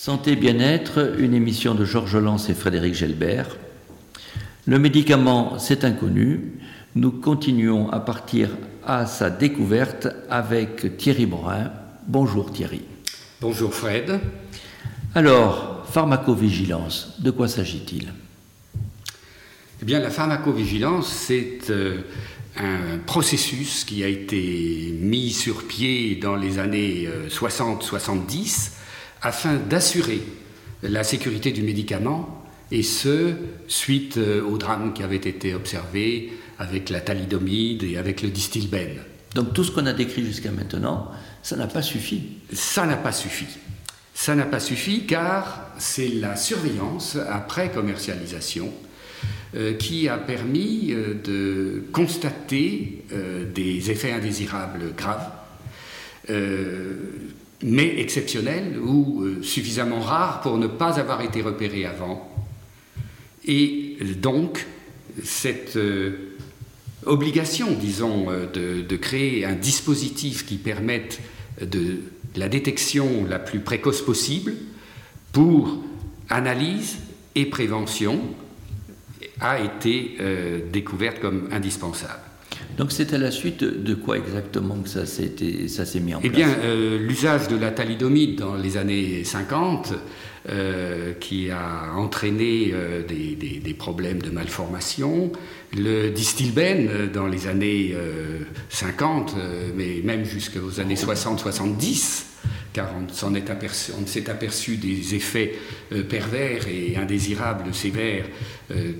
[0.00, 3.56] Santé bien-être, une émission de Georges Lance et Frédéric Gelbert.
[4.64, 6.52] Le médicament, c'est inconnu.
[6.94, 8.50] Nous continuons à partir
[8.86, 11.72] à sa découverte avec Thierry Morin.
[12.06, 12.82] Bonjour Thierry.
[13.40, 14.20] Bonjour Fred.
[15.16, 18.12] Alors, pharmacovigilance, de quoi s'agit-il?
[19.82, 22.02] Eh bien, la pharmacovigilance, c'est euh,
[22.56, 28.77] un processus qui a été mis sur pied dans les années 60-70 euh,
[29.22, 30.22] afin d'assurer
[30.82, 32.38] la sécurité du médicament,
[32.70, 33.34] et ce,
[33.66, 38.98] suite euh, au drame qui avait été observé avec la thalidomide et avec le distilbène.
[39.34, 41.10] Donc tout ce qu'on a décrit jusqu'à maintenant,
[41.42, 43.46] ça n'a pas suffi Ça n'a pas suffi.
[44.14, 48.72] Ça n'a pas suffi car c'est la surveillance après commercialisation
[49.54, 53.04] euh, qui a permis euh, de constater
[53.54, 55.30] des effets indésirables graves
[57.62, 62.30] mais exceptionnel ou euh, suffisamment rare pour ne pas avoir été repéré avant.
[63.44, 64.66] Et donc,
[65.24, 66.36] cette euh,
[67.04, 71.20] obligation, disons, euh, de, créer un dispositif qui permette
[72.36, 74.54] la détection la plus précoce possible
[75.32, 75.82] pour
[76.28, 76.98] analyse
[77.34, 78.20] et prévention
[79.40, 80.18] a été
[80.72, 82.27] découverte comme indispensable.
[82.78, 86.34] Donc c'est à la suite de quoi exactement que ça s'est mis en place Eh
[86.34, 89.94] bien, euh, l'usage de la thalidomide dans les années 50,
[90.48, 95.32] euh, qui a entraîné euh, des, problèmes de malformation,
[95.76, 97.94] le distilbène dans les années
[98.70, 99.34] 50,
[99.76, 102.24] mais même jusqu'aux années 60-70,
[102.72, 105.54] car on s'en est aperçu, on s'est aperçu des effets
[106.08, 108.26] pervers et indésirables sévères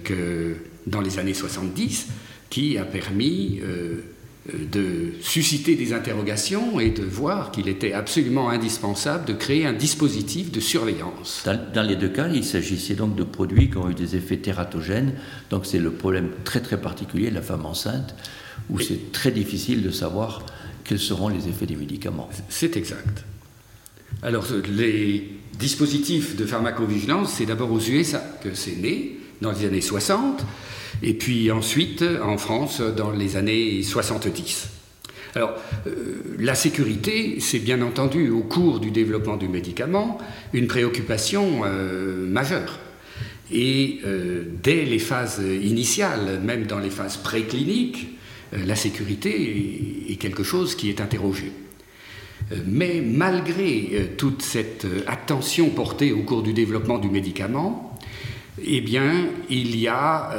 [0.05, 0.57] que
[0.87, 2.09] dans les années 70
[2.51, 4.03] qui a permis euh,
[4.55, 10.51] de susciter des interrogations et de voir qu'il était absolument indispensable de créer un dispositif
[10.51, 11.47] de surveillance.
[11.75, 15.15] Dans, les deux cas, il s'agissait donc de produits qui ont eu des effets tératogènes,
[15.51, 18.15] donc c'est le problème très très particulier de la femme enceinte,
[18.71, 20.45] où c'est très difficile de savoir
[20.85, 22.31] quels seront les effets des médicaments.
[22.49, 23.25] C'est exact.
[24.23, 29.81] Alors les dispositifs de pharmacovigilance, c'est d'abord aux USA que c'est né, dans les années
[29.81, 30.45] 60,
[31.03, 34.69] et puis ensuite en France dans les années 70.
[35.35, 35.55] Alors,
[35.87, 40.19] euh, la sécurité, c'est bien entendu au cours du développement du médicament
[40.53, 42.79] une préoccupation euh, majeure.
[43.53, 48.09] Et euh, dès les phases initiales, même dans les phases précliniques,
[48.53, 51.53] la sécurité est, quelque chose qui est interrogé.
[52.67, 57.88] Mais malgré toute cette attention portée au cours du développement du médicament,
[58.65, 60.31] eh bien, il y a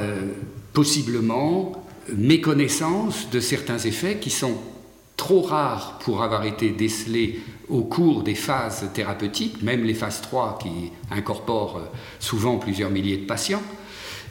[0.73, 1.85] possiblement
[2.15, 4.57] méconnaissance de certains effets qui sont
[5.17, 10.59] trop rares pour avoir été décelés au cours des phases thérapeutiques, même les phases 3
[10.61, 11.81] qui incorporent
[12.19, 13.61] souvent plusieurs milliers de patients.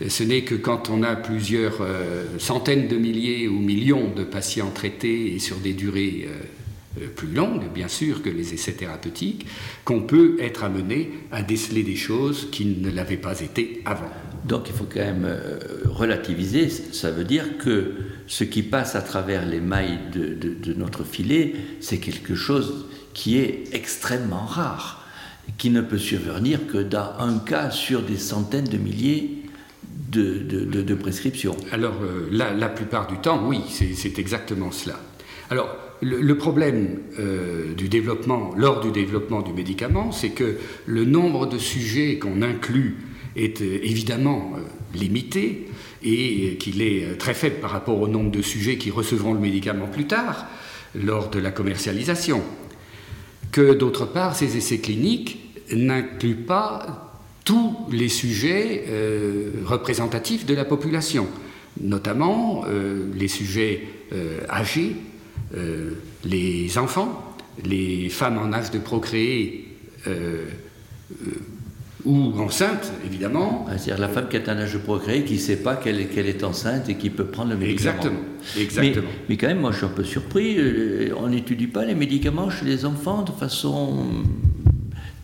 [0.06, 4.70] Ce n'est que quand on a plusieurs euh, centaines de milliers ou millions de patients
[4.70, 6.67] traités et sur des durées euh, euh,
[7.16, 9.46] plus longues, bien sûr, que les essais thérapeutiques,
[9.84, 14.10] qu'on peut être amené à déceler des choses qui ne l'avaient pas été avant.
[14.44, 16.68] Donc il faut quand même euh, relativiser.
[16.70, 17.94] Ça veut dire que
[18.26, 23.64] ce qui passe à travers les mailles de, notre filet, c'est quelque chose qui est
[23.72, 25.06] extrêmement rare,
[25.56, 29.42] qui ne peut survenir que dans un cas sur des centaines de milliers
[30.10, 31.56] de, prescriptions.
[31.72, 34.98] Alors euh, la, plupart du temps, oui, c'est exactement cela.
[35.50, 35.68] Alors
[36.00, 41.58] le, problème euh, du développement, lors du développement du médicament, c'est que le nombre de
[41.58, 42.96] sujets qu'on inclut
[43.36, 44.60] est euh, évidemment euh,
[44.96, 45.68] limité
[46.02, 49.88] et qu'il est très faible par rapport au nombre de sujets qui recevront le médicament
[49.88, 50.46] plus tard,
[50.94, 52.42] lors de la commercialisation.
[53.50, 55.40] Que d'autre part, ces essais cliniques
[55.74, 58.84] n'incluent pas tous les sujets
[59.64, 61.26] représentatifs de la population,
[61.80, 62.64] notamment
[63.16, 63.82] les sujets
[64.48, 64.96] âgés,
[66.24, 69.68] les enfants, les femmes en âge de procréer
[72.04, 73.66] ou enceinte, évidemment.
[73.68, 75.98] Ah, c'est-à-dire la femme qui est un âge de procréer, qui ne sait pas qu'elle
[76.00, 77.96] est enceinte et qui peut prendre le médicament.
[77.96, 78.20] Exactement.
[78.58, 79.08] Exactement.
[79.28, 80.56] Mais, quand même, moi, je suis un peu surpris.
[80.58, 84.06] Euh, on n'étudie pas les médicaments chez les enfants de façon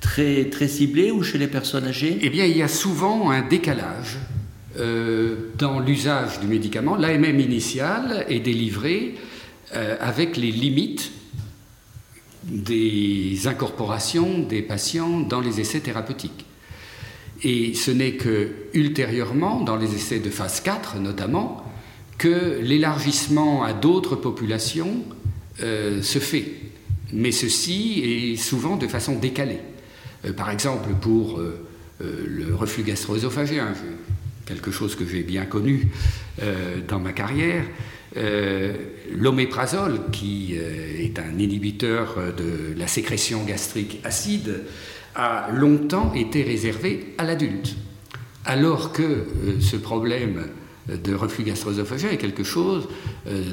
[0.01, 2.19] très, très ciblée ou chez les personnes âgées?
[2.21, 4.19] Eh bien, il y a souvent un décalage
[4.79, 6.97] euh, dans l'usage du médicament.
[6.97, 9.15] L'AMM initial est délivré
[9.75, 11.11] euh, avec les limites
[12.45, 16.45] des incorporations des patients dans les essais thérapeutiques.
[17.43, 21.65] Et ce n'est que ultérieurement, dans les essais de phase 4 notamment,
[22.19, 25.05] que l'élargissement à d'autres populations
[25.63, 26.53] euh, se fait.
[27.13, 29.61] Mais ceci est souvent de façon décalée.
[30.37, 31.41] par exemple, pour
[32.01, 33.73] le reflux gastro-œsophagien,
[34.47, 35.89] quelque chose que j'ai bien connu
[36.89, 37.65] dans ma carrière,
[38.17, 44.63] l'oméprazole, qui est un inhibiteur de la sécrétion gastrique acide,
[45.15, 47.77] a longtemps été réservé à l'adulte,
[48.45, 49.27] alors que
[49.61, 50.47] ce problème
[50.89, 52.89] de reflux gastro-œsophagien est quelque chose
[53.27, 53.53] euh,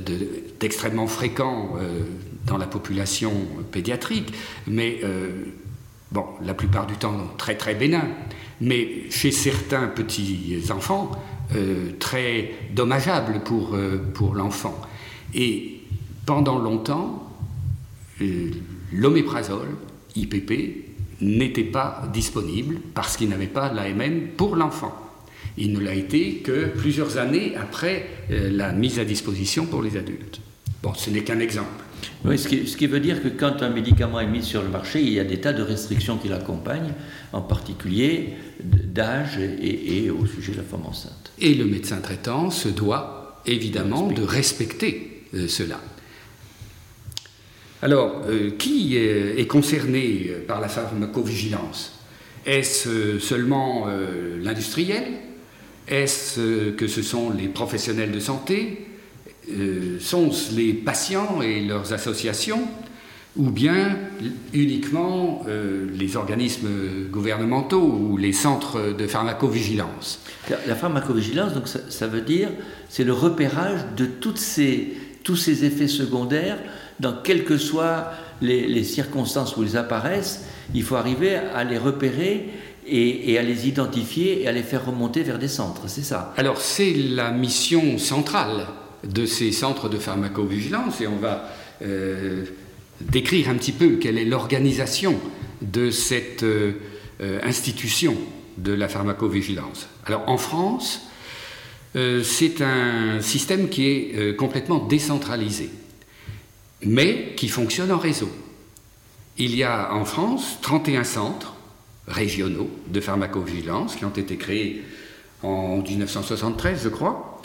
[0.59, 2.01] d'extrêmement fréquent euh,
[2.45, 3.31] dans la population
[3.71, 4.33] pédiatrique,
[4.67, 5.29] mais euh,
[6.11, 8.03] bon, la plupart du temps très très bénin,
[8.59, 11.11] mais chez certains petits enfants
[11.99, 13.77] très dommageable pour,
[14.13, 14.79] pour l'enfant.
[15.33, 15.81] Et
[16.25, 17.29] pendant longtemps,
[18.93, 19.69] l'oméprazole,
[20.15, 24.95] IPP, n'était pas disponible parce qu'il n'avait pas l'AMN pour l'enfant.
[25.57, 29.97] Il ne l'a été que plusieurs années après euh, la mise à disposition pour les
[29.97, 30.39] adultes.
[30.81, 31.83] Bon, ce n'est qu'un exemple.
[32.25, 35.09] Oui, ce qui, veut dire que quand un médicament est mis sur le marché, il
[35.09, 36.93] y a des tas de restrictions qui l'accompagnent,
[37.33, 38.33] en particulier
[38.63, 41.31] d'âge et, au sujet de la femme enceinte.
[41.39, 45.79] Et le médecin traitant se doit évidemment de respecter euh, cela.
[47.81, 51.93] Alors, euh, qui est concerné par la pharmacovigilance?
[52.45, 53.87] Est-ce seulement
[54.41, 55.03] l'industriel?
[55.87, 58.87] Est-ce que ce sont les professionnels de santé?
[59.49, 62.67] Euh, Sont-ce les patients et leurs associations?
[63.37, 63.97] Ou bien
[64.53, 66.67] uniquement euh, les organismes
[67.09, 70.19] gouvernementaux ou les centres de pharmacovigilance
[70.67, 72.49] La pharmacovigilance, donc ça, veut dire,
[72.89, 74.93] c'est le repérage de toutes ces,
[75.23, 76.57] tous ces effets secondaires
[76.99, 78.11] dans quelles que soient
[78.41, 80.43] les, les circonstances où ils apparaissent.
[80.73, 82.49] Il faut arriver à les repérer
[82.87, 86.33] et, à les identifier et à les faire remonter vers des centres, c'est ça?
[86.37, 88.67] Alors c'est la mission centrale
[89.03, 91.49] de ces centres de pharmacovigilance et on va
[91.81, 92.45] euh,
[93.09, 95.19] décrire un petit peu quelle est l'organisation
[95.61, 96.73] de cette euh,
[97.43, 98.17] institution
[98.57, 99.87] de la pharmacovigilance.
[100.05, 101.01] Alors en France,
[101.95, 105.69] euh, c'est un système qui est complètement décentralisé,
[106.85, 108.29] mais qui fonctionne en réseau.
[109.37, 111.55] Il y a en France 31 centres
[112.07, 114.83] régionaux de pharmacovigilance qui ont été créés
[115.43, 117.41] en 1973, je crois.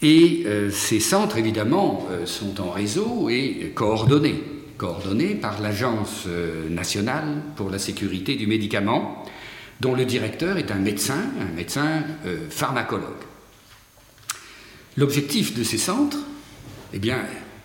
[0.00, 4.42] Et euh, ces centres, évidemment, euh, sont en réseau et coordonnés,
[4.78, 9.24] coordonnés par l'Agence euh, nationale pour la sécurité du médicament,
[9.80, 12.02] dont le directeur est un médecin, un médecin
[12.50, 13.22] pharmacologue.
[14.96, 16.18] L'objectif de ces centres,
[16.92, 17.20] eh bien,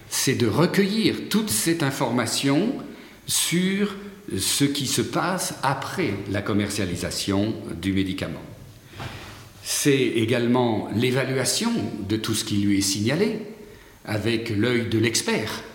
[0.10, 2.76] c'est de recueillir toute cette information
[3.26, 3.96] sur
[4.38, 8.42] ce qui se passe après la commercialisation du médicament.
[9.64, 11.72] C'est également l'évaluation
[12.08, 13.40] de tout ce qui lui est signalé,
[14.06, 15.73] avec l'œil de l'expert, euh,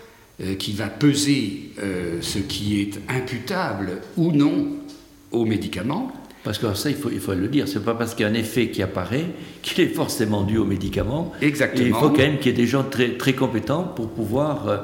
[0.58, 4.68] qui va peser euh, ce qui est imputable ou non
[5.32, 6.12] au médicament.
[6.44, 8.30] Parce que ça, il faut, il faut le dire, c'est pas parce qu'il y a
[8.30, 9.26] un effet qui apparaît
[9.60, 11.32] qu'il est forcément dû au médicament.
[11.42, 11.86] Exactement.
[11.86, 14.78] il faut quand même qu'il y ait des gens très, très compétents pour pouvoir euh,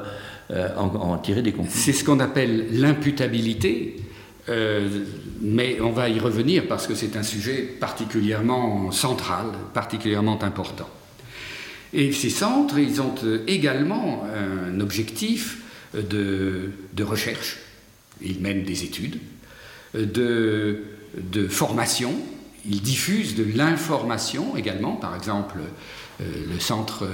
[0.51, 1.79] euh, en, tirer des conclusions.
[1.81, 3.95] C'est ce qu'on appelle l'imputabilité,
[4.49, 4.87] euh,
[5.41, 10.89] mais on va y revenir parce que c'est un sujet particulièrement central, particulièrement important.
[11.97, 15.59] Et ces centres, ils ont euh, également un objectif
[15.93, 17.57] de, de recherche,
[18.21, 19.17] ils mènent des études,
[19.93, 20.83] de,
[21.15, 22.13] de formation,
[22.65, 25.59] ils diffusent de l'information également, par exemple
[26.19, 27.07] le centre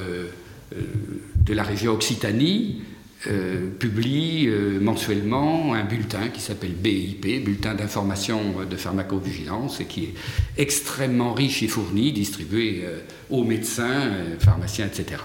[0.72, 2.82] de la région Occitanie
[3.28, 10.06] euh, publie euh, mensuellement un bulletin qui s'appelle BIP, Bulletin d'information de pharmacovigilance, et qui
[10.06, 10.14] est
[10.58, 12.98] extrêmement riche et fourni, distribué euh,
[13.30, 14.10] aux médecins,
[14.40, 15.22] pharmaciens, etc.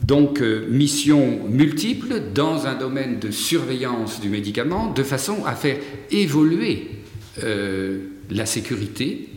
[0.00, 5.78] Donc, mission multiple dans un domaine de surveillance du médicament, de façon à faire
[6.10, 6.90] évoluer
[8.30, 9.30] la sécurité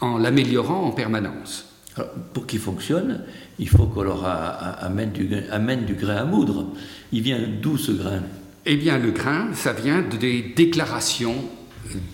[0.00, 1.66] en l'améliorant en permanence.
[2.32, 3.24] pour qu'il fonctionne,
[3.58, 6.66] il faut qu'on leur amène du, amène du grain à moudre.
[7.12, 8.22] Il vient d'où ce grain?
[8.66, 11.36] Eh bien, le grain, ça vient des déclarations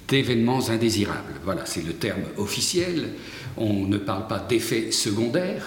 [0.08, 1.40] d'événements indésirables.
[1.44, 3.08] Voilà, c'est le terme officiel.
[3.56, 5.64] On ne parle pas d'effets secondaires,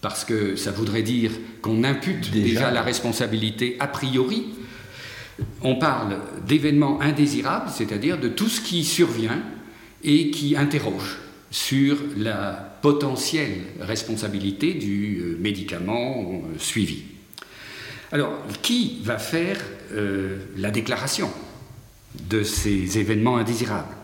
[0.00, 2.70] parce que ça voudrait dire qu'on impute déjà.
[2.70, 4.44] la responsabilité a priori.
[5.62, 6.16] On parle
[6.46, 9.40] d'événements indésirables, c'est-à-dire de tout ce qui survient
[10.02, 11.18] et qui interroge
[11.50, 17.02] sur la potentielle responsabilité du euh, médicament euh, suivi.
[18.10, 18.32] Alors,
[18.62, 19.58] qui va faire
[19.92, 21.30] euh, la déclaration
[22.28, 23.94] de ces événements indésirables?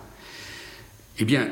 [1.19, 1.49] Eh bien,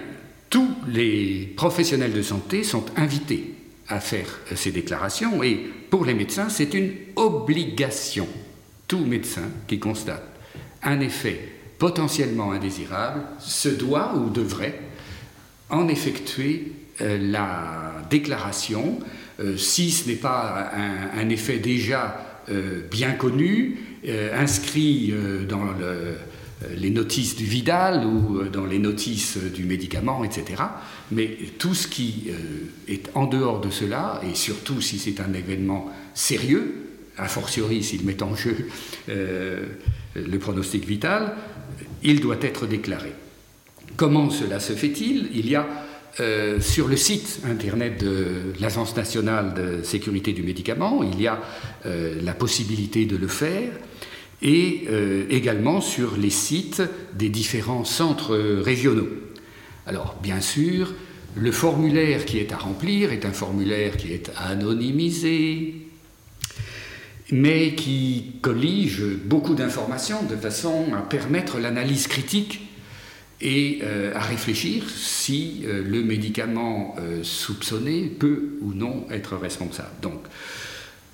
[0.50, 3.54] tous les professionnels de santé sont invités
[3.88, 5.54] à faire ces déclarations et
[5.90, 8.28] pour les médecins, c'est une obligation.
[8.86, 10.24] Tout médecin qui constate
[10.82, 11.40] un effet
[11.78, 14.78] potentiellement indésirable se doit ou devrait
[15.70, 16.72] en effectuer
[17.02, 18.98] la déclaration,
[19.56, 20.70] si ce n'est pas
[21.14, 22.42] un, effet déjà
[22.90, 23.78] bien connu,
[24.34, 25.12] inscrit
[25.48, 26.16] dans le,
[26.62, 30.62] euh, les notices du Vidal ou euh, dans les notices du médicament, etc.
[31.10, 32.34] Mais tout ce qui euh,
[32.88, 38.04] est en dehors de cela, et surtout si c'est un événement sérieux, a fortiori s'il
[38.04, 38.56] met en jeu
[39.06, 41.34] le pronostic vital,
[42.02, 43.12] il doit être déclaré.
[43.96, 45.28] Comment cela se fait-il?
[45.34, 45.66] Il y a
[46.60, 51.40] sur le site internet de l'Agence nationale de sécurité du médicament, il y a
[51.84, 53.70] la possibilité de le faire
[54.42, 56.82] et euh, également sur les sites
[57.14, 59.08] des différents centres régionaux.
[59.86, 60.92] Alors, bien sûr,
[61.36, 65.86] le formulaire qui est à remplir est un formulaire qui est anonymisé,
[67.30, 72.60] mais qui collige beaucoup d'informations de façon à permettre l'analyse critique
[73.42, 79.90] et euh, à réfléchir si euh, le médicament soupçonné peut ou non être responsable.
[80.00, 80.22] Donc,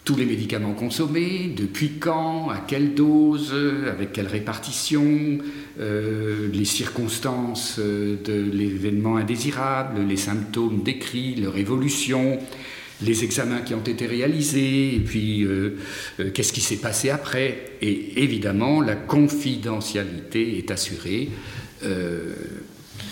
[0.09, 3.55] tous les médicaments consommés, depuis quand, à quelle dose,
[3.87, 5.37] avec quelle répartition,
[5.79, 12.39] euh, les circonstances euh, de l'événement indésirable, les symptômes décrits, leur évolution,
[13.03, 15.77] les examens qui ont été réalisés, et puis euh,
[16.33, 17.73] qu'est-ce qui s'est passé après.
[17.83, 21.29] Et évidemment, la confidentialité est assurée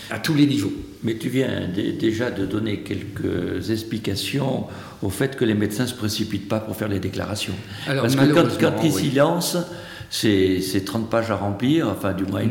[0.09, 0.73] à tous les niveaux.
[1.03, 1.67] Mais tu viens
[1.99, 4.65] déjà de donner quelques explications
[5.01, 7.53] au fait que les médecins ne se précipitent pas pour faire les déclarations.
[7.85, 9.57] Parce que quand, quand ils s'y lancent,
[10.09, 12.41] c'est 30 pages à remplir, enfin du moins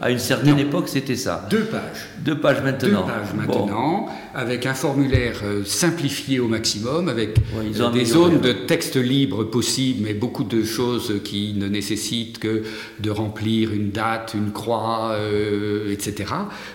[0.00, 1.46] à une certaine époque c'était ça.
[1.50, 2.08] Deux pages.
[2.18, 3.06] Deux pages maintenant.
[3.06, 8.52] Deux pages maintenant, avec un formulaire euh, simplifié au maximum, avec euh, des zones de
[8.52, 12.64] texte libre possibles, mais beaucoup de choses qui ne nécessitent que
[12.98, 16.32] de remplir une date, une croix, euh, etc.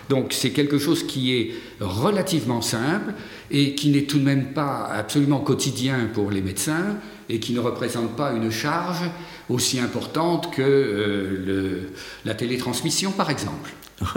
[0.08, 3.12] Donc c'est quelque chose qui est relativement simple
[3.50, 6.96] et qui n'est tout de même pas absolument quotidien pour les médecins
[7.28, 9.02] et qui ne représente pas une charge
[9.48, 11.90] aussi importante que euh,
[12.24, 13.70] la télétransmission, par exemple.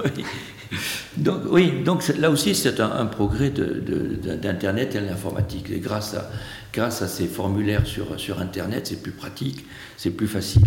[0.04, 0.24] Oui.
[1.18, 5.70] Donc, oui, donc là aussi, c'est un, progrès d'Internet et de l'informatique.
[5.72, 6.30] Et grâce à,
[6.74, 9.64] grâce à ces formulaires sur, sur Internet, c'est plus pratique,
[9.96, 10.64] c'est plus facile.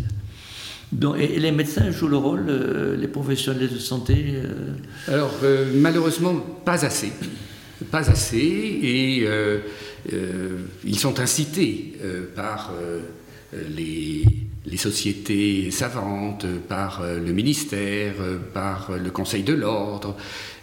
[0.93, 5.13] Donc, et, les médecins jouent le rôle, euh, les professionnels de santé euh?
[5.13, 5.33] Alors,
[5.75, 6.35] malheureusement,
[6.65, 7.13] pas assez.
[7.91, 9.29] Pas assez, et
[10.85, 11.99] ils sont incités
[12.35, 12.73] par
[13.53, 20.17] les sociétés savantes, par euh, le ministère, euh, par le Conseil de l'ordre,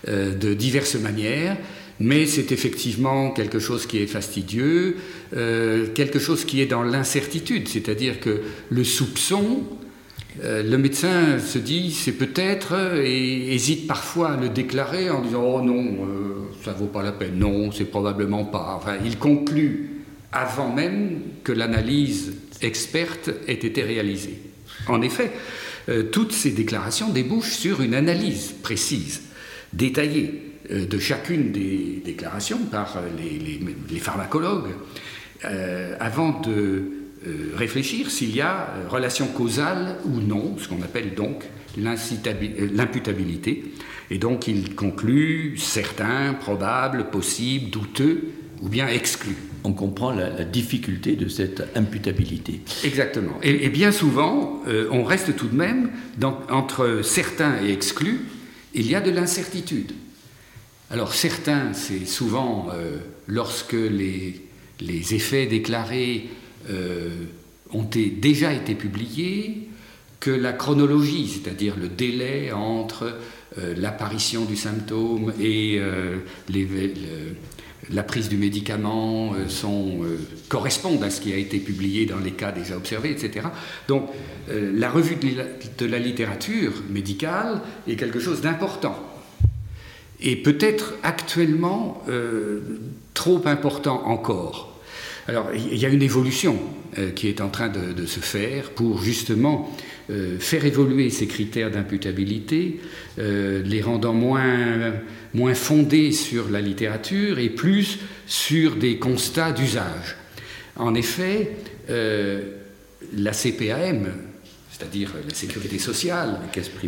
[0.08, 1.58] euh, de diverses manières.
[2.00, 4.98] Mais c'est effectivement quelque chose qui est fastidieux,
[5.32, 9.64] quelque chose qui est dans l'incertitude, c'est-à-dire que le soupçon,
[10.44, 15.62] le médecin se dit c'est peut-être et hésite parfois à le déclarer en disant oh
[15.62, 16.06] non,
[16.66, 18.82] ça vaut pas la peine, non, c'est probablement pas.
[19.06, 20.02] Il conclut
[20.34, 24.40] avant même que l'analyse experte ait été réalisée.
[24.88, 25.32] En effet,
[25.90, 29.24] euh, toutes ces déclarations débouchent sur une analyse précise,
[29.74, 33.02] détaillée euh, de chacune des déclarations par euh,
[33.90, 34.72] les, pharmacologues,
[36.00, 36.86] avant de
[37.56, 41.44] réfléchir s'il y a relation causale ou non, ce qu'on appelle donc
[41.78, 43.64] l'imputabilité.
[44.10, 48.24] Et donc il conclut certains, probables, possibles, douteux
[48.62, 52.62] ou bien exclus on comprend la, difficulté de cette imputabilité.
[52.84, 53.34] Exactement.
[53.42, 55.90] Et, bien souvent, euh, on reste tout de même
[56.50, 58.22] entre certains et exclus,
[58.74, 59.92] il y a de l'incertitude.
[60.92, 64.42] Alors certains, c'est souvent euh, lorsque les,
[64.82, 66.30] effets déclarés
[66.70, 67.10] euh,
[67.72, 69.70] ont déjà été publiés,
[70.20, 73.16] que la chronologie, c'est-à-dire le délai entre
[73.78, 75.80] l'apparition du symptôme et
[76.50, 76.68] les,
[77.94, 80.18] la prise du médicament euh, sont, euh,
[80.50, 83.48] correspondent à ce qui a été publié dans les cas déjà observés, etc.
[83.88, 84.10] Donc
[84.50, 88.96] euh, la revue de la, littérature médicale est quelque chose d'important.
[90.22, 92.04] Et peut-être actuellement
[93.14, 94.80] trop important encore.
[95.28, 96.58] Alors il y a une évolution
[97.16, 99.76] qui est en train de, se faire pour justement
[100.40, 102.80] faire évoluer ces critères d'imputabilité,
[103.18, 104.94] les rendant moins
[105.36, 110.16] moins fondée sur la littérature et plus sur des constats d'usage.
[110.78, 111.58] En effet,
[111.90, 112.42] euh,
[113.16, 114.08] la CPAM,
[114.72, 116.40] c'est-à-dire la sécurité sociale,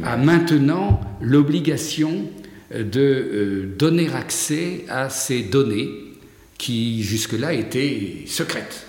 [0.03, 2.29] a maintenant l'obligation
[2.73, 5.89] de euh, donner accès à ces données
[6.57, 8.86] qui jusque-là étaient secrètes.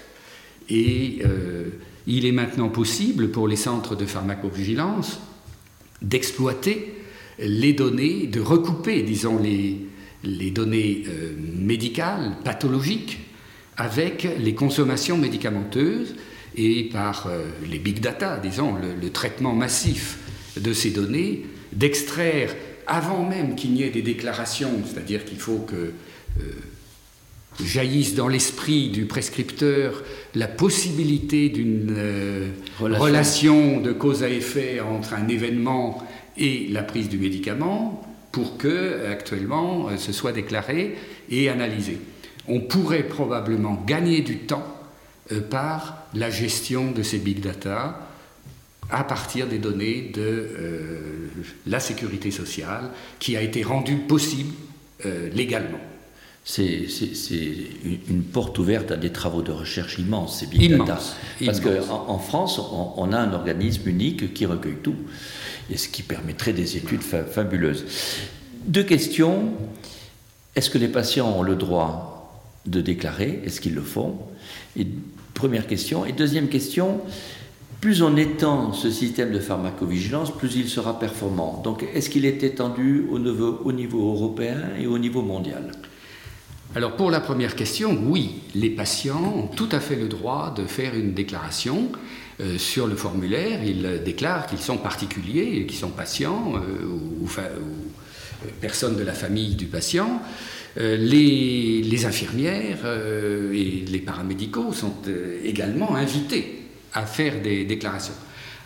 [0.69, 1.71] Et euh,
[2.07, 5.21] il est maintenant possible pour les centres de pharmacovigilance
[6.03, 6.95] d'exploiter
[7.39, 9.87] les données, de recouper, disons, les,
[10.25, 13.19] les données euh, médicales, pathologiques,
[13.77, 16.17] avec les consommations médicamenteuses
[16.57, 20.19] et par euh, les big data, disons, le, traitement massif
[20.57, 22.55] de ces données, d'extraire,
[22.87, 25.93] avant même qu'il n'y ait des déclarations, c'est-à-dire qu'il faut que
[27.63, 30.03] jaillisse dans l'esprit du prescripteur
[30.35, 31.97] la possibilité d'une
[32.79, 33.05] relation.
[33.05, 36.03] relation de cause à effet entre un événement
[36.37, 40.97] et la prise du médicament, pour que actuellement ce soit déclaré
[41.31, 41.99] et analysé.
[42.47, 44.79] On pourrait probablement gagner du temps
[45.33, 48.09] euh, par la gestion de ces big data
[48.91, 51.01] à partir des données de euh,
[51.67, 54.55] la sécurité sociale qui a été rendue possible
[55.05, 55.81] euh, légalement.
[56.51, 56.87] C'est
[58.09, 60.99] une porte ouverte à des travaux de recherche immenses, ces big data.
[61.45, 64.97] Parce qu'en en France, on, a un organisme unique qui recueille tout,
[65.71, 67.85] et ce qui permettrait des études fabuleuses.
[68.67, 69.51] Deux questions.
[70.57, 73.43] Est-ce que les patients ont le droit de déclarer?
[73.45, 74.19] Est-ce qu'ils le font?
[74.75, 74.87] Et,
[75.35, 76.05] Première question.
[76.05, 77.01] Et deuxième question,
[77.81, 81.61] plus on étend ce système de pharmacovigilance, plus il sera performant.
[81.63, 85.71] Donc est-ce qu'il est étendu au niveau, au niveau européen et au niveau mondial?
[86.75, 90.67] Alors pour la première question, oui, les patients ont tout à fait le droit de
[90.67, 91.91] faire une déclaration
[92.41, 93.65] euh, sur le formulaire.
[93.65, 97.29] Ils déclarent qu'ils sont particuliers, qu'ils sont patients euh, ou,
[98.61, 100.23] personnes de la famille du patient.
[100.79, 108.15] Euh, les, infirmières euh, et les paramédicaux sont euh, également invités à faire des déclarations.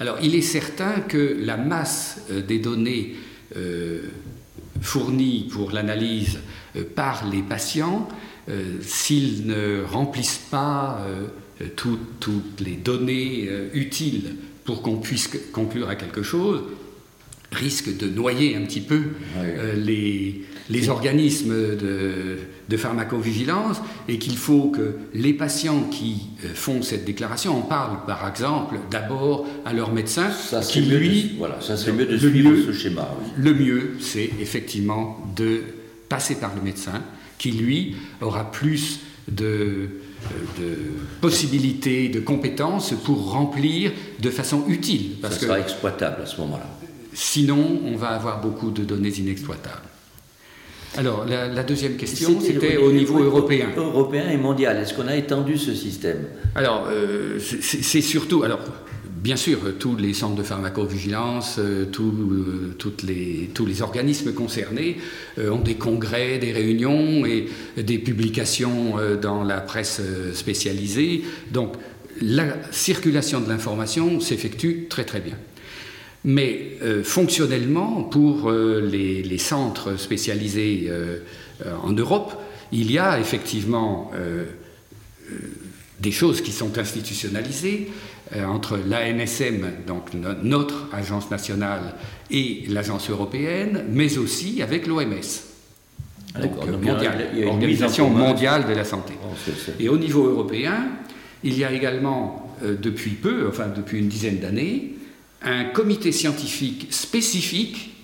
[0.00, 3.14] Alors il est certain que la masse des données
[4.80, 6.38] fournies pour l'analyse
[6.94, 8.08] par les patients,
[8.80, 11.06] s'ils ne remplissent pas
[11.76, 16.62] toutes les données utiles pour qu'on puisse conclure à quelque chose,
[17.52, 19.00] risque de noyer un petit peu
[19.36, 22.38] euh, les, les, organismes de,
[22.68, 28.06] de, pharmacovigilance et qu'il faut que les patients qui euh, font cette déclaration en parlent
[28.06, 32.52] par exemple d'abord à leur médecin ça qui lui voilà ça serait mieux de suivre
[32.66, 35.60] ce schéma le mieux c'est effectivement de
[36.12, 37.02] passer par le médecin
[37.38, 39.88] qui lui aura plus de
[40.60, 40.76] de
[41.20, 45.16] possibilités, de compétences pour remplir de façon utile.
[45.20, 46.68] Parce ça sera exploitable à ce moment-là.
[47.12, 49.88] Sinon, on va avoir beaucoup de données inexploitables.
[50.96, 53.70] Alors, la, deuxième question, c'était au niveau européen.
[53.76, 54.76] Européen et mondial.
[54.76, 56.26] Est-ce qu'on a étendu ce système?
[56.54, 58.42] Alors, euh, c'est surtout.
[58.42, 58.60] Alors,
[59.22, 64.98] bien sûr, tous les centres de pharmacovigilance, euh, euh, tous les organismes concernés
[65.38, 70.02] ont des congrès, des réunions et des publications dans la presse
[70.34, 71.22] spécialisée.
[71.50, 71.74] Donc,
[72.20, 75.36] la circulation de l'information s'effectue très très bien.
[76.24, 81.18] Mais euh, fonctionnellement, pour euh, les, centres spécialisés euh,
[81.82, 82.34] en Europe,
[82.70, 84.10] il y a effectivement
[86.00, 87.90] des choses qui sont institutionnalisées
[88.46, 90.10] entre l'ANSM, donc
[90.42, 91.94] notre agence nationale,
[92.30, 95.14] et l'agence européenne, mais aussi avec l'OMS.
[96.34, 96.40] Ah,
[97.34, 99.12] l'Organisation mondiale de la santé.
[99.22, 100.88] Oh, et au niveau européen,
[101.44, 104.94] il y a également, depuis peu, enfin depuis une dizaine d'années,
[105.42, 107.94] un comité scientifique spécifique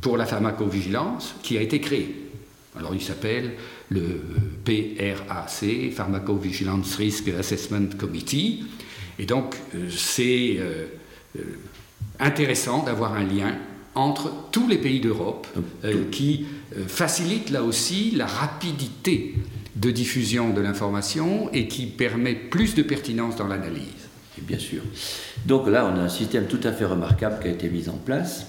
[0.00, 2.28] pour la pharmacovigilance qui a été créé.
[2.76, 3.52] Alors il s'appelle
[3.88, 4.20] le
[4.64, 8.64] PRAC, Pharmacovigilance Risk Assessment Committee.
[9.18, 10.86] Et donc euh, c'est euh,
[11.36, 11.42] euh,
[12.20, 13.54] intéressant d'avoir un lien
[13.94, 15.48] entre tous les pays d'Europe
[16.12, 16.46] qui
[16.86, 19.34] facilite là aussi la rapidité
[19.74, 24.08] de diffusion de l'information et qui permet plus de pertinence dans l'analyse
[24.42, 24.82] bien sûr.
[25.46, 27.96] Donc là, on a un système tout à fait remarquable qui a été mis en
[27.96, 28.46] place.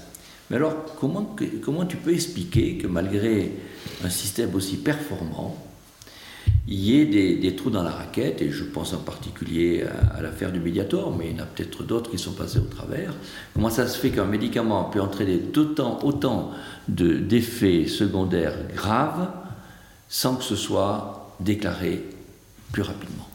[0.50, 3.52] Mais alors, comment, comment tu peux expliquer que malgré
[4.04, 5.58] un système aussi performant,
[6.72, 7.06] il y ait
[7.36, 9.84] des, trous dans la raquette, et je pense en particulier
[10.16, 12.70] à, l'affaire du Mediator, mais il y en a peut-être d'autres qui sont passés au
[12.70, 13.12] travers.
[13.56, 16.52] Comment ça se fait qu'un médicament peut entraîner autant, autant
[16.88, 19.32] d'effets secondaires graves
[20.10, 22.04] sans que ce soit déclaré
[22.72, 23.28] plus rapidement?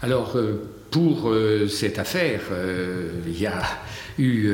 [0.00, 3.62] Alors, euh, pour euh, cette affaire, euh, il y a
[4.16, 4.48] eu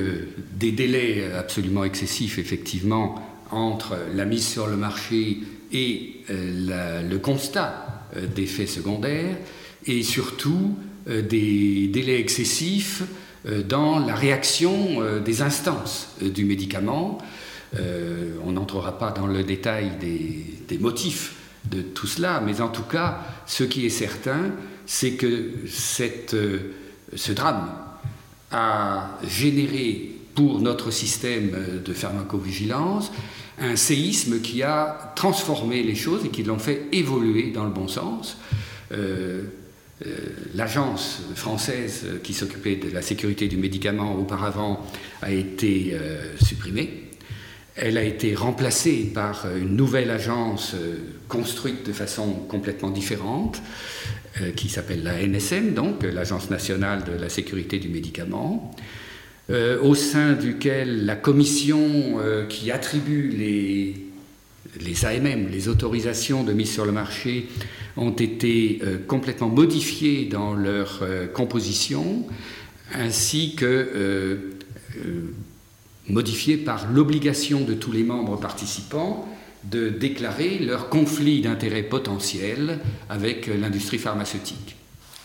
[0.54, 5.38] des délais absolument excessifs, effectivement, entre la mise sur le marché
[5.72, 9.36] et le constat d'effets secondaires,
[9.86, 13.02] et surtout des délais excessifs
[13.68, 17.18] dans la réaction des instances du médicament.
[18.44, 21.34] on n'entrera pas dans le détail des motifs
[21.64, 24.52] de tout cela, mais en tout cas, ce qui est certain,
[24.86, 26.74] c'est que cette, euh,
[27.14, 27.70] ce drame
[28.50, 31.50] a généré pour notre système
[31.84, 33.12] de pharmacovigilance
[33.58, 37.88] un séisme qui a transformé les choses et qui l'ont fait évoluer dans le bon
[37.88, 38.38] sens.
[38.90, 39.42] Euh,
[40.06, 40.16] euh,
[40.54, 44.82] l'agence française qui s'occupait de la sécurité du médicament auparavant
[45.20, 45.94] a été
[46.42, 47.10] supprimée.
[47.76, 50.74] Elle a été remplacée par une nouvelle agence
[51.28, 53.60] construite de façon complètement différente,
[54.56, 58.74] qui s'appelle la NSM, donc l'Agence nationale de la sécurité du médicament.
[59.50, 66.70] Euh, au sein duquel la commission euh, qui attribue les, AMM, les autorisations de mise
[66.70, 67.48] sur le marché,
[67.96, 72.24] ont été euh, complètement modifiées dans leur composition,
[72.94, 74.38] ainsi que
[76.08, 79.28] modifiées par l'obligation de tous les membres participants
[79.64, 84.76] de déclarer leur conflit d'intérêts potentiel avec l'industrie pharmaceutique.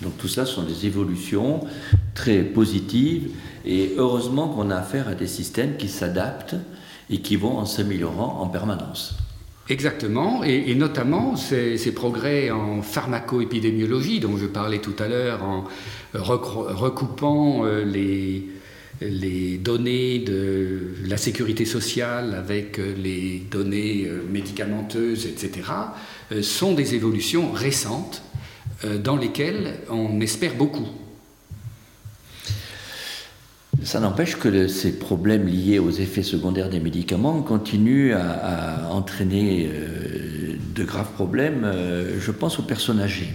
[0.01, 1.62] Donc tout ça sont des évolutions
[2.13, 3.29] très positives
[3.65, 6.55] et heureusement qu'on a affaire à des systèmes qui s'adaptent
[7.10, 9.15] et qui vont en s'améliorant en permanence.
[9.67, 15.63] Exactement, et, notamment ces, progrès en pharmacoépidémiologie dont je parlais tout à l'heure, en
[16.13, 18.47] recoupant euh, les,
[19.01, 25.63] les données de la sécurité sociale avec euh, les données euh, médicamenteuses, etc.,
[26.41, 28.21] sont des évolutions récentes
[28.83, 30.88] dans lesquelles on espère beaucoup.
[33.83, 40.55] Ça n'empêche que ces problèmes liés aux effets secondaires des médicaments continuent à, entraîner euh,
[40.73, 41.63] de graves problèmes.
[41.65, 43.29] Euh, je pense aux personnes âgées.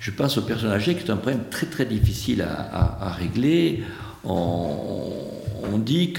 [0.00, 3.82] Je pense aux personnes âgées qui est un problème très très difficile à, régler.
[4.24, 5.12] On,
[5.78, 6.14] dit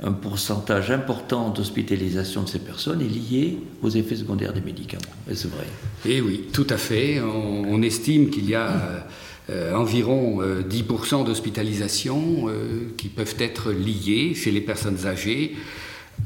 [0.00, 5.02] qu'un pourcentage important d'hospitalisation de ces personnes est lié aux effets secondaires des médicaments.
[5.30, 5.66] Est-ce vrai?
[6.06, 7.20] Eh oui, tout à fait.
[7.20, 9.06] On, estime qu'il y a
[9.48, 15.56] euh, environ 10% euh, d'hospitalisations euh, qui peuvent être liées chez les personnes âgées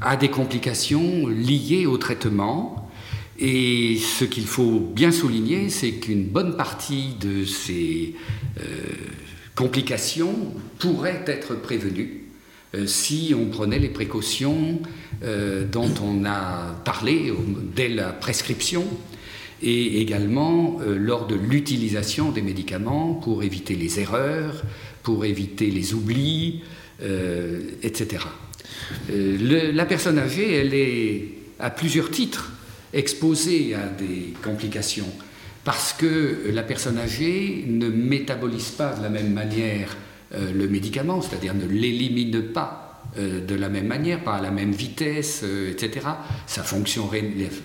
[0.01, 2.89] à des complications liées au traitement.
[3.39, 8.15] Et ce qu'il faut bien souligner, c'est qu'une bonne partie de ces
[9.55, 10.33] complications
[10.79, 12.24] pourraient être prévenues
[12.85, 14.79] si on prenait les précautions
[15.21, 17.31] dont on a parlé
[17.75, 18.85] dès la prescription
[19.61, 24.63] et également euh, lors de l'utilisation des médicaments pour éviter les erreurs,
[25.03, 26.61] pour éviter les oublis,
[27.01, 28.25] euh, etc.
[29.09, 32.51] Euh, la personne âgée, elle est à plusieurs titres
[32.93, 35.09] exposée à des complications
[35.63, 39.97] parce que la personne âgée ne métabolise pas de la même manière
[40.35, 42.85] le médicament, c'est-à-dire ne l'élimine pas
[43.17, 46.05] euh, de la même manière, pas à la même vitesse, euh, etc.
[46.47, 47.09] Sa fonction,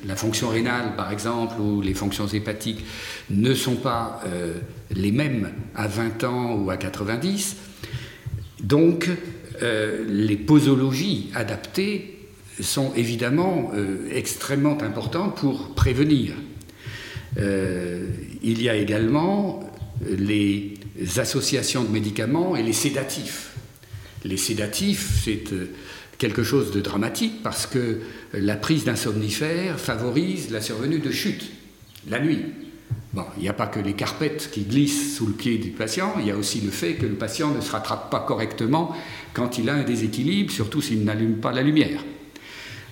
[0.07, 2.85] la fonction rénale, par exemple, ou les fonctions hépatiques
[3.31, 4.55] ne sont pas euh,
[4.95, 7.57] les mêmes à 20 ans ou à 90.
[8.63, 9.09] Donc,
[10.09, 12.19] les posologies adaptées
[12.61, 13.73] sont évidemment
[14.11, 16.33] extrêmement importantes pour prévenir.
[17.37, 19.61] il y a également
[20.09, 20.80] les
[21.17, 23.51] associations de médicaments et les sédatifs
[24.25, 25.71] les sédatifs, c'est euh,
[26.19, 28.01] quelque chose de dramatique parce que
[28.35, 31.51] la prise d'un somnifère favorise la survenue de chutes
[32.09, 32.45] la nuit.
[33.13, 36.15] Bon, il n'y a pas que les carpettes qui glissent sous le pied du patient,
[36.19, 38.95] il y a aussi le fait que le patient ne se rattrape pas correctement
[39.35, 42.05] quand il a un déséquilibre, surtout s'il n'allume pas la lumière.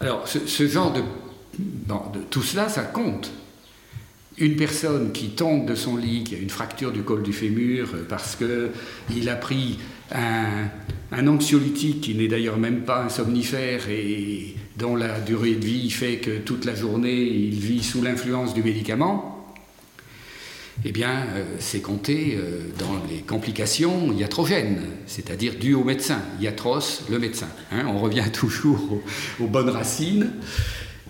[0.00, 3.30] Alors, ce, genre de, de, Tout cela, ça compte.
[4.40, 7.88] Une personne qui tombe de son lit, qui a une fracture du col du fémur
[8.08, 9.78] parce qu'il a pris
[10.12, 10.68] un,
[11.10, 15.90] un anxiolytique qui n'est d'ailleurs même pas un somnifère et dont la durée de vie
[15.90, 19.38] fait que toute la journée il vit sous l'influence du médicament,
[20.84, 26.20] eh bien, euh, c'est compté euh, dans les complications iatrogènes, c'est-à-dire dues au médecin.
[26.40, 27.48] Iatros, le médecin.
[27.72, 27.86] Hein.
[27.88, 29.02] on revient toujours
[29.40, 30.30] aux, bonnes racines.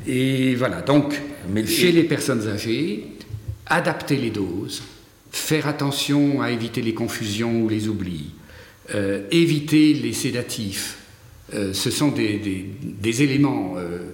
[0.06, 1.20] Et voilà, donc,
[1.66, 3.17] chez les personnes âgées,
[3.70, 4.82] adapter les doses,
[5.30, 8.30] faire attention à éviter les confusions ou les oublis,
[8.94, 10.98] euh, éviter les sédatifs,
[11.54, 14.10] euh, ce sont des, éléments euh,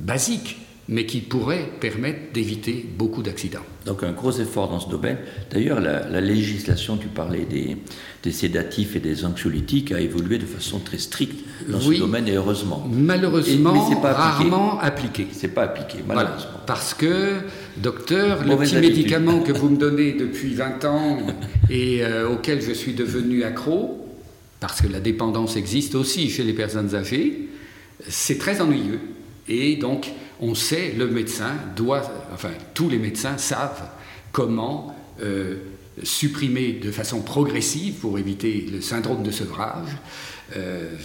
[0.00, 3.64] basiques, mais qui pourraient permettre d'éviter beaucoup d'accidents.
[3.86, 5.16] Donc un gros effort dans ce domaine.
[5.50, 10.98] D'ailleurs, la, législation, tu parlais des, sédatifs et des anxiolytiques, a évolué de façon très
[10.98, 12.84] stricte dans ce domaine, et heureusement.
[12.90, 15.28] Malheureusement, mais c'est pas rarement appliqué.
[15.30, 16.60] C'est pas appliqué, malheureusement.
[16.66, 17.36] parce que,
[17.76, 21.18] docteur, le petit médicament que vous me donnez depuis 20 ans
[21.70, 24.04] et auquel je suis devenu accro,
[24.58, 27.48] parce que la dépendance existe aussi chez les personnes âgées,
[28.08, 29.00] c'est très ennuyeux.
[29.48, 33.88] Et donc, on sait, le médecin doit, enfin, tous les médecins savent
[34.32, 35.56] comment euh,
[36.02, 39.88] supprimer de façon progressive, pour éviter le syndrome de sevrage,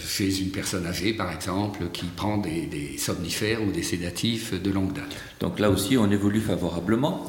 [0.05, 4.93] chez une personne âgée, par exemple, qui prend des, somnifères ou des sédatifs de longue
[4.93, 5.15] date.
[5.39, 7.27] Donc là aussi, on évolue favorablement.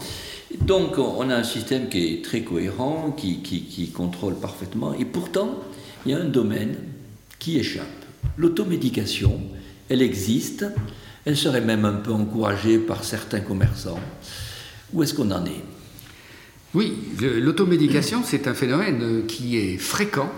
[0.60, 5.62] Donc on a un système qui est très cohérent, qui, qui contrôle parfaitement, et pourtant,
[6.04, 6.76] il y a un domaine
[7.38, 7.86] qui échappe.
[8.36, 9.40] L'automédication,
[9.88, 10.64] elle existe,
[11.24, 14.00] elle serait même un peu encouragée par certains commerçants.
[14.92, 15.64] Où est-ce qu'on en est?
[16.74, 20.30] Oui, l'automédication, c'est un phénomène qui est fréquent,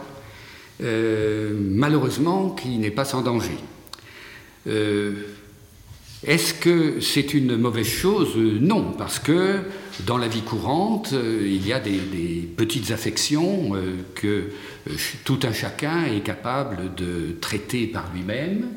[0.82, 3.56] euh, malheureusement qui n'est pas sans danger.
[4.66, 5.12] Euh,
[6.26, 8.36] est-ce que c'est une mauvaise chose?
[8.36, 9.60] Non, parce que
[10.06, 13.72] dans la vie courante, euh, il y a des, petites affections
[14.14, 14.44] que
[15.24, 18.68] tout un chacun est capable de traiter par lui-même.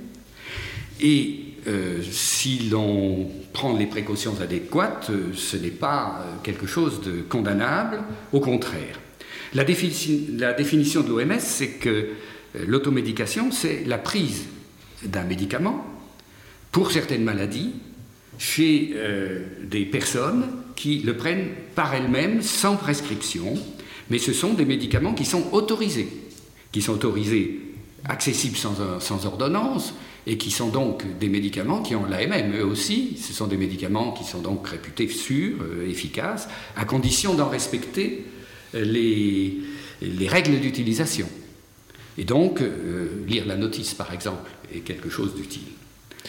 [1.00, 7.02] Et euh, si l'on prend les précautions adéquates, euh, ce n'est pas euh, quelque chose
[7.02, 8.00] de condamnable,
[8.32, 9.02] au contraire.
[9.54, 12.10] La, définition de l'OMS, c'est que
[12.66, 14.46] l'automédication, c'est la prise
[15.04, 15.86] d'un médicament
[16.72, 17.74] pour certaines maladies
[18.38, 18.94] chez
[19.64, 23.56] des personnes qui le prennent par elles-mêmes sans prescription,
[24.10, 26.10] mais ce sont des médicaments qui sont autorisés,
[26.74, 27.62] qui sont autorisés,
[28.06, 29.94] accessibles sans ordonnance,
[30.28, 33.18] et qui sont donc des médicaments qui ont l'AMM eux aussi.
[33.18, 38.26] Ce sont des médicaments qui sont donc réputés sûrs, euh, efficaces, à condition d'en respecter
[38.76, 39.58] euh, les,
[40.02, 41.30] les règles d'utilisation.
[42.18, 45.70] Et donc, euh, lire la notice, par exemple, est quelque chose d'utile.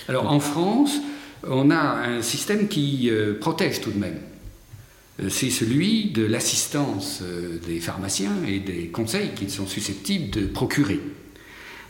[0.07, 0.93] Alors, en France,
[1.43, 4.19] on a un système qui protège tout de même.
[5.29, 7.23] C'est celui de l'assistance
[7.67, 11.01] des pharmaciens et des conseils qu'ils sont susceptibles de procurer.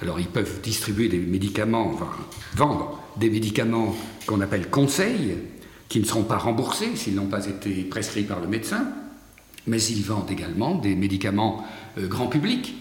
[0.03, 2.09] Alors ils peuvent distribuer des médicaments, enfin
[2.55, 5.37] vendre des médicaments qu'on appelle conseils,
[5.89, 8.89] qui ne seront pas remboursés s'ils n'ont pas été prescrits par le médecin,
[9.67, 11.65] mais ils vendent également des médicaments
[11.99, 12.75] euh, grand public.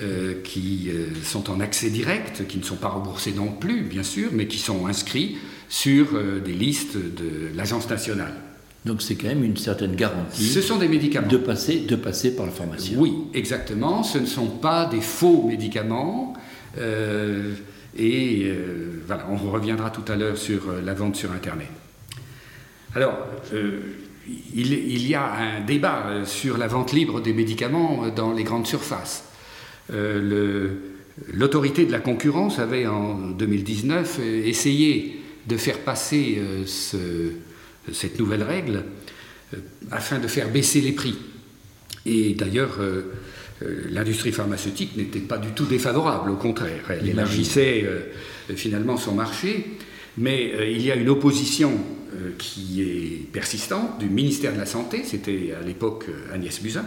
[0.00, 4.04] Euh, qui euh, sont en accès direct, qui ne sont pas remboursés non plus, bien
[4.04, 6.06] sûr, mais qui sont inscrits sur
[6.40, 8.32] des listes de l'Agence nationale.
[8.84, 10.44] Donc c'est quand même une certaine garantie.
[10.44, 11.26] Ce sont des médicaments.
[11.26, 12.96] De passer, de passer par le pharmacien.
[12.96, 14.04] Oui, exactement.
[14.04, 16.27] Ce ne sont pas des faux médicaments.
[16.78, 17.54] Euh,
[17.96, 21.68] et euh, voilà, on reviendra tout à l'heure sur euh, la vente sur Internet.
[22.94, 23.18] Alors,
[24.54, 29.24] il, y a un débat sur la vente libre des médicaments dans les grandes surfaces.
[31.32, 38.84] L'autorité de la concurrence avait en 2019 essayé de faire passer cette nouvelle règle
[39.90, 41.18] afin de faire baisser les prix.
[42.06, 42.78] Et d'ailleurs,
[43.60, 49.66] l'industrie pharmaceutique n'était pas du tout défavorable, au contraire, elle élargissait euh, finalement son marché,
[50.16, 51.72] mais euh, il y a une opposition
[52.38, 56.84] qui est persistante du ministère de la Santé, c'était à l'époque Agnès Buzyn,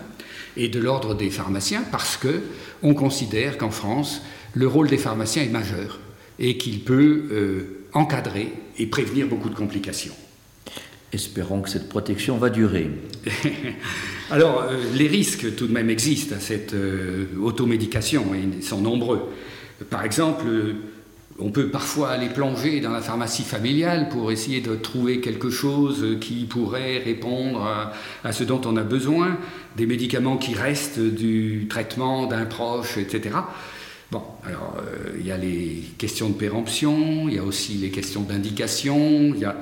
[0.57, 2.41] et de l'ordre des pharmaciens, parce que
[2.81, 4.23] on considère qu'en France,
[4.55, 5.99] le rôle des pharmaciens est majeur
[6.39, 10.15] et qu'il peut encadrer et prévenir beaucoup de complications.
[11.13, 12.89] Espérons que cette protection va durer.
[14.31, 18.79] Alors, euh, les risques tout de même existent à cette euh, automédication, et ils sont
[18.79, 19.29] nombreux.
[19.89, 20.75] Par exemple, euh,
[21.37, 26.17] on peut parfois aller plonger dans la pharmacie familiale pour essayer de trouver quelque chose
[26.21, 27.91] qui pourrait répondre
[28.23, 29.37] à, ce dont on a besoin,
[29.75, 33.35] des médicaments qui restent du traitement d'un proche, etc.
[34.11, 34.75] Bon, alors
[35.19, 39.39] il y a les questions de péremption, il y a aussi les questions d'indication, il
[39.39, 39.55] y a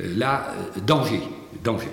[0.00, 0.54] là,
[0.86, 1.20] danger,
[1.64, 1.88] danger.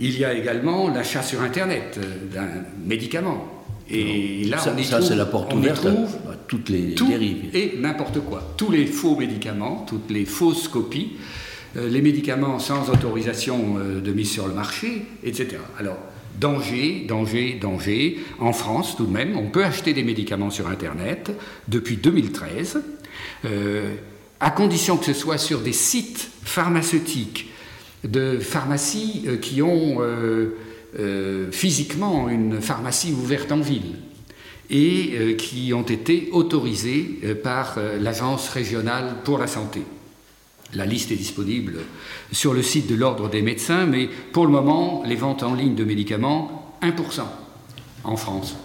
[0.00, 2.48] Il y a également l'achat sur Internet euh, d'un
[2.84, 3.62] médicament.
[3.90, 7.54] Et là, ça, ça c'est la porte à toutes les dérives.
[7.54, 8.54] Et n'importe quoi.
[8.56, 11.12] Tous les faux médicaments, toutes les fausses copies,
[11.76, 15.58] euh, les médicaments sans autorisation euh, de mise sur le marché, etc.
[15.78, 15.98] Alors,
[16.40, 18.18] danger, danger, danger.
[18.38, 21.30] En France, tout de même, on peut acheter des médicaments sur Internet
[21.68, 22.80] depuis 2013,
[24.40, 27.51] à condition que ce soit sur des sites pharmaceutiques
[28.04, 30.56] de pharmacies euh, qui ont euh,
[30.98, 33.96] euh, physiquement une pharmacie ouverte en ville
[34.70, 39.82] et qui ont été autorisées par l'Agence régionale pour la santé.
[40.72, 41.80] La liste est disponible
[42.30, 45.74] sur le site de l'Ordre des médecins, mais pour le moment, les ventes en ligne
[45.74, 47.20] de médicaments, 1%
[48.04, 48.56] en France.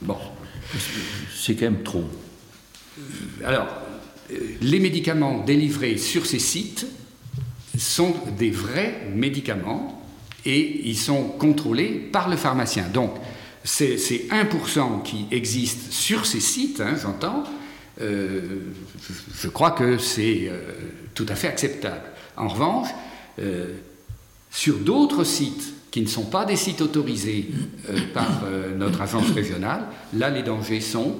[0.00, 0.16] Bon.
[1.36, 2.04] C'est quand même trop.
[3.44, 3.68] Alors,
[4.62, 6.86] les médicaments délivrés sur ces sites
[7.82, 10.02] sont des vrais médicaments
[10.44, 12.84] et ils sont contrôlés par le pharmacien.
[12.92, 13.14] Donc,
[13.64, 17.44] ces, 1% qui existent sur ces sites, hein, j'entends,
[18.00, 18.40] euh,
[19.34, 20.58] je crois que c'est euh,
[21.14, 22.02] tout à fait acceptable.
[22.36, 22.88] En revanche,
[23.38, 23.74] euh,
[24.50, 27.50] sur d'autres sites qui ne sont pas des sites autorisés
[28.14, 28.44] par
[28.78, 31.16] notre agence régionale, là les dangers sont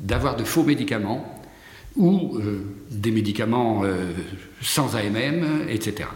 [0.00, 1.35] d'avoir de faux médicaments
[1.96, 4.12] ou euh, des médicaments euh,
[4.60, 6.08] sans AMM, etc.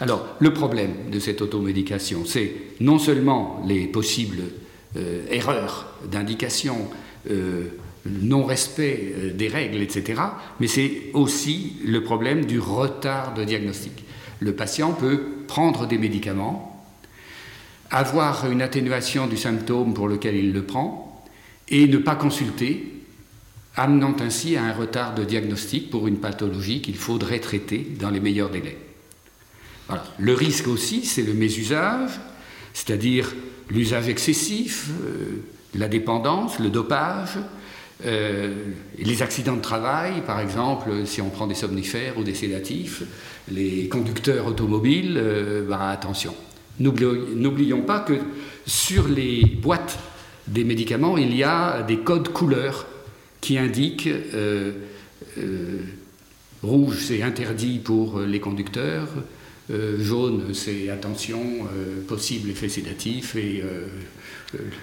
[0.00, 4.42] Alors, le problème de cette automédication, c'est non seulement les possibles
[4.96, 6.88] euh, erreurs d'indication,
[8.22, 10.22] non-respect des règles, etc.,
[10.60, 14.04] mais c'est aussi le problème du retard de diagnostic.
[14.38, 16.86] Le patient peut prendre des médicaments,
[17.90, 21.24] avoir une atténuation du symptôme pour lequel il le prend,
[21.68, 22.95] et ne pas consulter
[23.76, 28.20] amenant ainsi à un retard de diagnostic pour une pathologie qu'il faudrait traiter dans les
[28.20, 28.78] meilleurs délais.
[30.18, 32.10] Le risque aussi, c'est le mésusage,
[32.72, 33.32] c'est-à-dire
[33.70, 35.42] l'usage excessif, euh,
[35.74, 37.38] la dépendance, le dopage,
[38.04, 38.52] euh,
[38.98, 43.02] les accidents de travail, par exemple, si on prend des somnifères ou des sédatifs,
[43.50, 46.34] les conducteurs automobiles, euh, bah, attention.
[46.80, 48.14] N'oublions pas que
[48.66, 49.98] sur les boîtes
[50.46, 52.86] des médicaments, il y a des codes couleurs
[53.46, 54.72] qui indique euh,
[55.38, 55.78] euh,
[56.64, 59.06] rouge, c'est interdit pour les conducteurs,
[59.70, 61.40] euh, jaune, c'est attention,
[62.08, 63.62] possible effet sédatif, et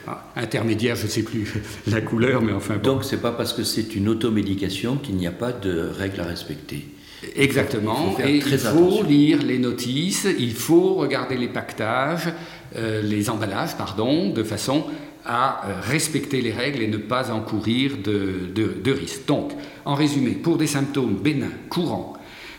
[0.08, 1.46] ah, intermédiaire, je ne sais plus
[1.88, 2.76] la couleur, mais enfin.
[2.76, 2.94] Bon.
[2.94, 6.26] Donc, c'est pas parce que c'est une automédication qu'il n'y a pas de règles à
[6.26, 6.88] respecter.
[7.36, 12.30] Exactement, il faut et il faut lire les notices, il faut regarder les pactages,
[12.76, 14.86] les emballages, pardon, de façon
[15.26, 19.26] à euh, respecter les règles et ne pas encourir de, risques.
[19.28, 19.52] Donc,
[19.86, 22.14] en résumé, pour des symptômes bénins, courants,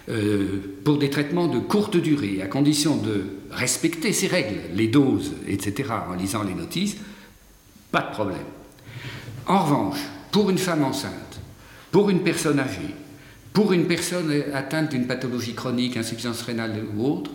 [0.09, 5.33] euh, pour des traitements de courte durée, à condition de respecter ces règles, les doses,
[5.47, 6.97] etc., en lisant les notices,
[7.91, 8.39] pas de problème.
[9.47, 10.01] En revanche,
[10.31, 11.41] pour une femme enceinte,
[11.91, 12.95] pour une personne âgée,
[13.53, 17.31] pour une personne atteinte d'une pathologie chronique, insuffisance rénale ou autre,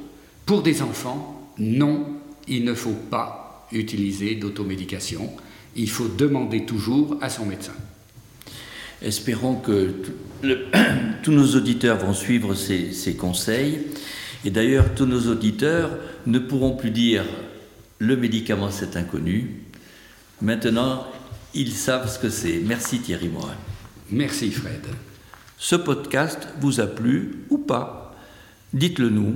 [0.46, 2.08] pour des enfants, non,
[2.48, 3.39] il ne faut pas
[3.72, 5.32] utiliser d'automédication.
[5.76, 7.74] Il faut demander toujours à son médecin.
[9.02, 9.94] Espérons que
[11.24, 13.80] tous nos auditeurs vont suivre ces, conseils.
[14.46, 15.92] Et d'ailleurs, tous nos auditeurs
[16.26, 17.24] ne pourront plus dire
[18.00, 19.64] le médicament c'est inconnu.
[20.42, 21.06] Maintenant,
[21.54, 22.62] ils savent ce que c'est.
[22.66, 23.56] Merci Thierry Morin.
[24.12, 24.86] Merci Fred.
[25.58, 28.16] Ce podcast vous a plu ou pas?
[28.74, 29.36] Dites-le nous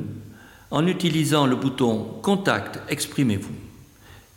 [0.71, 3.62] en utilisant le bouton Contact, exprimez-vous.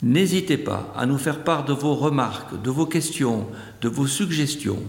[0.02, 3.46] N'hésitez pas à nous faire part de vos remarques, de vos questions,
[3.80, 4.82] de vos suggestions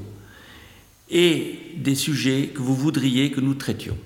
[1.09, 3.97] et des sujets que vous voudriez que nous traitions.